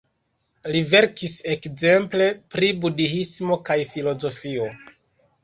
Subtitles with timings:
[0.75, 4.73] Li verkis ekzemple pri budhismo kaj filozofio.